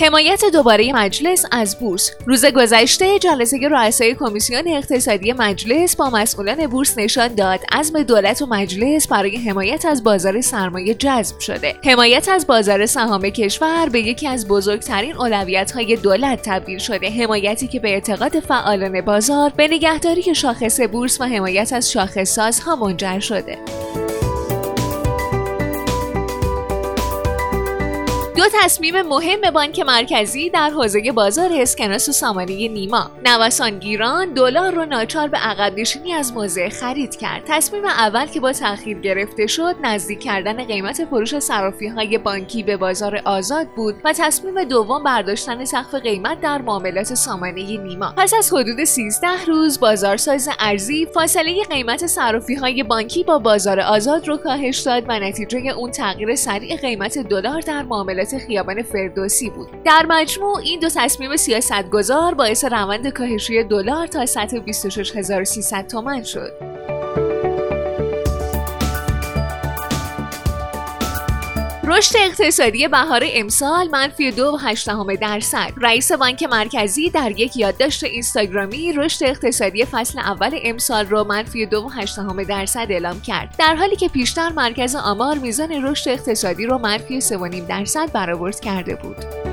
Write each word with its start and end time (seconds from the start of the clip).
حمایت 0.00 0.44
دوباره 0.52 0.92
مجلس 0.92 1.44
از 1.52 1.78
بورس. 1.78 2.10
روز 2.26 2.46
گذشته 2.46 3.18
جلسه 3.18 3.68
رؤسای 3.70 4.14
کمیسیون 4.14 4.68
اقتصادی 4.68 5.32
مجلس 5.32 5.96
با 5.96 6.10
مسئولان 6.10 6.66
بورس 6.66 6.98
نشان 6.98 7.34
داد 7.34 7.60
عزم 7.72 8.02
دولت 8.02 8.42
و 8.42 8.46
مجلس 8.46 9.08
برای 9.08 9.36
حمایت 9.36 9.84
از 9.84 10.04
بازار 10.04 10.40
سرمایه 10.40 10.94
جذب 10.94 11.38
شده. 11.38 11.74
حمایت 11.84 12.28
از 12.28 12.46
بازار 12.46 12.86
سهام 12.86 13.22
کشور 13.22 13.88
به 13.88 14.00
یکی 14.00 14.28
از 14.28 14.48
بزرگترین 14.48 15.14
های 15.74 15.96
دولت 15.96 16.42
تبدیل 16.44 16.78
شده. 16.78 17.10
حمایتی 17.10 17.68
که 17.68 17.80
به 17.80 17.88
اعتقاد 17.88 18.40
فعالان 18.40 19.00
بازار 19.00 19.52
به 19.56 19.68
نگهداری 19.68 20.34
شاخص 20.34 20.80
بورس 20.80 21.20
و 21.20 21.24
حمایت 21.24 21.72
از 21.72 21.92
شاخص 21.92 22.34
سازها 22.34 22.76
منجر 22.76 23.20
شده. 23.20 23.58
دو 28.38 28.44
تصمیم 28.62 29.02
مهم 29.02 29.50
بانک 29.50 29.80
مرکزی 29.80 30.50
در 30.50 30.70
حوزه 30.70 31.12
بازار 31.12 31.50
اسکناس 31.52 32.08
و 32.08 32.12
سامانه 32.12 32.68
نیما. 32.68 33.10
نوسانگیران 33.26 34.34
دلار 34.34 34.74
رو 34.74 34.84
ناچار 34.84 35.28
به 35.28 35.38
عقب 35.38 35.78
نشینی 35.78 36.12
از 36.12 36.32
موضع 36.32 36.68
خرید 36.68 37.16
کرد. 37.16 37.42
تصمیم 37.46 37.84
اول 37.84 38.26
که 38.26 38.40
با 38.40 38.52
تاخیر 38.52 38.98
گرفته 38.98 39.46
شد 39.46 39.76
نزدیک 39.82 40.20
کردن 40.20 40.64
قیمت 40.64 41.04
فروش 41.04 41.38
صرافی 41.38 41.86
های 41.86 42.18
بانکی 42.18 42.62
به 42.62 42.76
بازار 42.76 43.22
آزاد 43.24 43.66
بود 43.76 43.94
و 44.04 44.12
تصمیم 44.12 44.64
دوم 44.64 45.02
برداشتن 45.02 45.64
سقف 45.64 45.94
قیمت 45.94 46.40
در 46.40 46.62
معاملات 46.62 47.14
سامانه 47.14 47.78
نیما. 47.78 48.14
پس 48.16 48.34
از 48.34 48.52
حدود 48.52 48.84
13 48.84 49.28
روز 49.46 49.80
بازارساز 49.80 50.48
ارزی 50.60 51.06
فاصله 51.14 51.62
قیمت 51.70 52.06
صرافی 52.06 52.54
های 52.54 52.82
بانکی 52.82 53.24
با 53.24 53.38
بازار 53.38 53.80
آزاد 53.80 54.28
رو 54.28 54.36
کاهش 54.36 54.78
داد 54.78 55.04
و 55.08 55.18
نتیجه 55.18 55.58
اون 55.58 55.90
تغییر 55.90 56.34
سریع 56.34 56.76
قیمت 56.76 57.18
دلار 57.18 57.60
در 57.60 57.82
معاملات 57.82 58.27
خیابان 58.34 58.82
فردوسی 58.82 59.50
بود. 59.50 59.68
در 59.84 60.06
مجموع 60.08 60.56
این 60.58 60.80
دو 60.80 60.88
تصمیم 60.88 61.36
سیاستگزار 61.36 62.34
باعث 62.34 62.64
روند 62.64 63.08
کاهشی 63.08 63.64
دلار 63.64 64.06
تا 64.06 64.26
سطح 64.26 64.58
26300 64.58 65.86
تومان 65.86 66.22
شد. 66.22 66.77
رشد 71.90 72.16
اقتصادی 72.18 72.88
بهار 72.88 73.22
امسال 73.26 73.88
منفی 73.88 74.30
دو 74.30 74.58
و 75.06 75.16
درصد. 75.20 75.72
رئیس 75.76 76.12
بانک 76.12 76.42
مرکزی 76.42 77.10
در 77.10 77.30
یک 77.30 77.56
یادداشت 77.56 78.04
اینستاگرامی 78.04 78.92
رشد 78.92 79.24
اقتصادی 79.24 79.84
فصل 79.84 80.18
اول 80.18 80.58
امسال 80.62 81.06
را 81.06 81.24
منفی 81.24 81.66
دو 81.66 81.84
و 81.84 81.88
هشت 81.88 82.19
دهم 82.19 82.42
درصد 82.42 82.86
اعلام 82.90 83.20
کرد. 83.20 83.54
در 83.58 83.74
حالی 83.74 83.96
که 83.96 84.08
پیشتر 84.08 84.48
مرکز 84.48 84.96
آمار 84.96 85.38
میزان 85.38 85.72
رشد 85.84 86.10
اقتصادی 86.10 86.66
را 86.66 86.78
منفی 86.78 87.20
سه 87.20 87.38
درصد 87.68 88.12
برآورد 88.12 88.60
کرده 88.60 88.94
بود. 88.94 89.47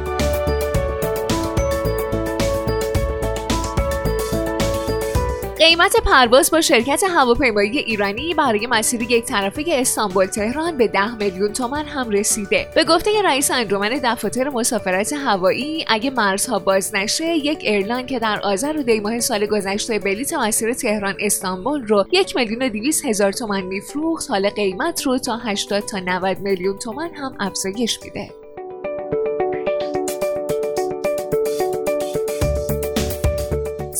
قیمت 5.65 5.95
پرواز 6.05 6.51
با 6.51 6.61
شرکت 6.61 7.03
هواپیمایی 7.03 7.77
ایرانی 7.77 8.33
برای 8.33 8.67
مسیر 8.67 9.01
یک 9.01 9.25
طرفه 9.25 9.63
استانبول 9.67 10.25
تهران 10.25 10.77
به 10.77 10.87
10 10.87 11.15
میلیون 11.15 11.53
تومان 11.53 11.85
هم 11.85 12.09
رسیده. 12.09 12.67
به 12.75 12.83
گفته 12.83 13.21
رئیس 13.23 13.51
انجمن 13.51 13.89
دفاتر 13.89 14.49
مسافرت 14.49 15.13
هوایی 15.13 15.85
اگه 15.87 16.09
مرزها 16.09 16.59
باز 16.59 16.95
نشه 16.95 17.25
یک 17.25 17.57
ایرلاین 17.61 18.05
که 18.05 18.19
در 18.19 18.39
آذر 18.43 18.77
و 18.77 18.83
دی 18.83 18.99
ماه 18.99 19.19
سال 19.19 19.45
گذشته 19.45 19.99
بلیت 19.99 20.33
مسیر 20.33 20.73
تهران 20.73 21.15
استانبول 21.19 21.87
رو 21.87 22.05
یک 22.11 22.35
میلیون 22.35 22.61
و 22.61 22.69
هزار 23.05 23.31
تومان 23.31 23.61
میفروخت 23.61 24.29
حال 24.29 24.49
قیمت 24.49 25.01
رو 25.01 25.17
تا 25.17 25.37
80 25.37 25.83
تا 25.83 25.99
90 25.99 26.39
میلیون 26.39 26.77
تومان 26.77 27.09
هم 27.13 27.35
افزایش 27.39 27.99
میده. 28.03 28.44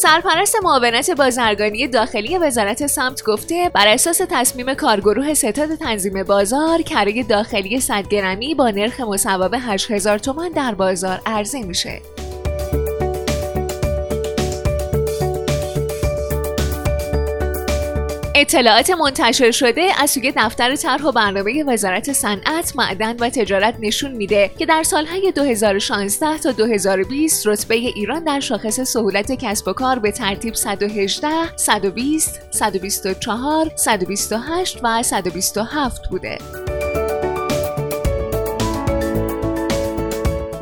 سرپرست 0.06 0.56
معاونت 0.64 1.12
بازرگانی 1.12 1.88
داخلی 1.88 2.38
وزارت 2.38 2.88
سمت 2.88 3.24
گفته 3.24 3.72
بر 3.74 3.88
اساس 3.88 4.22
تصمیم 4.30 4.74
کارگروه 4.74 5.34
ستاد 5.34 5.76
تنظیم 5.76 6.24
بازار 6.24 6.82
کره 6.82 7.24
داخلی 7.24 7.80
100 7.80 8.08
گرمی 8.08 8.56
با 8.56 8.70
نرخ 8.70 9.00
مصوب 9.00 9.56
8000 9.60 10.18
تومان 10.18 10.50
در 10.50 10.76
بازار 10.76 11.22
عرضه 11.26 11.64
میشه. 11.64 12.02
اطلاعات 18.46 18.92
منتشر 18.92 19.52
شده 19.52 19.88
از 19.98 20.12
سوی 20.12 20.34
دفتر 20.38 20.76
طرح 20.76 21.04
و 21.04 21.12
برنامه 21.12 21.64
وزارت 21.64 22.14
صنعت، 22.14 22.74
معدن 22.76 23.16
و 23.20 23.30
تجارت 23.30 23.76
نشون 23.80 24.12
میده 24.12 24.52
که 24.60 24.66
در 24.66 24.84
سالهای 24.84 25.32
2016 25.32 26.38
تا 26.38 26.52
2020 26.52 27.48
رتبه 27.48 27.76
ایران 27.76 28.24
در 28.24 28.40
شاخص 28.40 28.80
سهولت 28.80 29.32
کسب 29.32 29.68
و 29.68 29.74
کار 29.74 30.00
به 30.00 30.12
ترتیب 30.12 30.54
118, 30.54 31.28
120, 31.56 32.42
124, 32.52 33.72
128 33.76 34.80
و 34.84 35.04
127 35.04 36.10
بوده. 36.10 36.65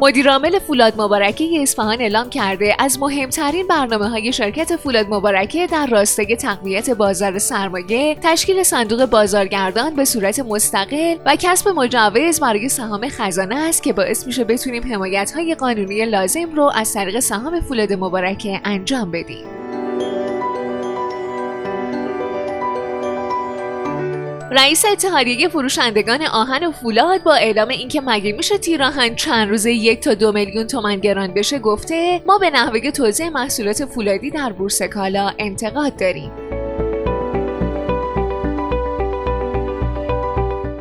مدیرعامل 0.03 0.59
فولاد 0.59 0.93
مبارکه 1.01 1.49
اصفهان 1.61 2.01
اعلام 2.01 2.29
کرده 2.29 2.75
از 2.79 2.99
مهمترین 2.99 3.67
برنامه 3.67 4.09
های 4.09 4.33
شرکت 4.33 4.75
فولاد 4.75 5.05
مبارکه 5.09 5.67
در 5.67 5.87
راستای 5.87 6.35
تقویت 6.35 6.89
بازار 6.89 7.39
سرمایه 7.39 8.17
تشکیل 8.21 8.63
صندوق 8.63 9.05
بازارگردان 9.05 9.95
به 9.95 10.05
صورت 10.05 10.39
مستقل 10.39 11.15
و 11.25 11.35
کسب 11.39 11.69
مجوز 11.69 12.39
برای 12.39 12.69
سهام 12.69 13.09
خزانه 13.09 13.55
است 13.55 13.83
که 13.83 13.93
باعث 13.93 14.27
میشه 14.27 14.43
بتونیم 14.43 14.93
حمایت 14.93 15.31
های 15.35 15.55
قانونی 15.55 16.05
لازم 16.05 16.55
رو 16.55 16.71
از 16.75 16.93
طریق 16.93 17.19
سهام 17.19 17.61
فولاد 17.61 17.93
مبارکه 17.93 18.61
انجام 18.65 19.11
بدیم. 19.11 19.62
رئیس 24.55 24.85
اتحادیه 24.85 25.47
فروشندگان 25.47 26.21
آهن 26.21 26.63
و 26.63 26.71
فولاد 26.71 27.23
با 27.23 27.33
اعلام 27.33 27.67
اینکه 27.67 28.01
مگه 28.01 28.31
میشه 28.31 28.57
تیراهن 28.57 29.15
چند 29.15 29.49
روزه 29.49 29.71
یک 29.71 29.99
تا 29.99 30.13
دو 30.13 30.31
میلیون 30.31 30.67
تومن 30.67 30.95
گران 30.95 31.33
بشه 31.33 31.59
گفته 31.59 32.21
ما 32.25 32.37
به 32.37 32.49
نحوه 32.49 32.91
توزیع 32.91 33.29
محصولات 33.29 33.85
فولادی 33.85 34.31
در 34.31 34.51
بورس 34.51 34.81
کالا 34.81 35.31
انتقاد 35.39 35.95
داریم. 35.99 36.31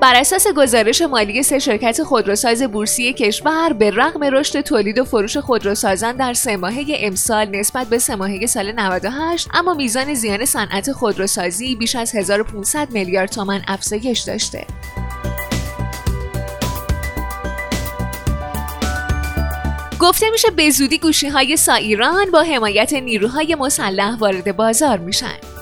بر 0.03 0.15
اساس 0.17 0.47
گزارش 0.57 1.03
مالی 1.03 1.43
سه 1.43 1.59
شرکت 1.59 2.03
خودروساز 2.03 2.63
بورسی 2.63 3.13
کشور 3.13 3.73
به 3.73 3.91
رغم 3.91 4.25
رشد 4.25 4.61
تولید 4.61 4.99
و 4.99 5.05
فروش 5.05 5.37
خودروسازان 5.37 6.17
در 6.17 6.35
سه 6.35 6.57
ماهه 6.57 6.85
امسال 6.99 7.49
نسبت 7.49 7.87
به 7.87 7.99
سه 7.99 8.17
ماهه 8.17 8.47
سال 8.47 8.73
98 8.73 9.49
اما 9.55 9.75
میزان 9.75 10.15
زیان 10.15 10.45
صنعت 10.45 10.93
خودروسازی 10.93 11.75
بیش 11.75 11.97
از 11.97 12.15
1500 12.15 12.91
میلیارد 12.91 13.31
تومان 13.31 13.63
افزایش 13.69 14.21
داشته. 14.21 14.67
گفته 20.01 20.31
میشه 20.31 20.51
به 20.51 20.71
زودی 20.71 20.99
گوشی 20.99 21.29
های 21.29 21.57
سایران 21.57 22.31
با 22.31 22.43
حمایت 22.43 22.93
نیروهای 22.93 23.55
مسلح 23.55 24.17
وارد 24.19 24.57
بازار 24.57 24.99
میشن. 24.99 25.62